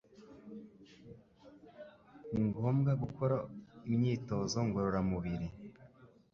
[2.31, 3.35] Ni ngombwa gukora
[3.93, 5.47] imyitozo ngororamubiri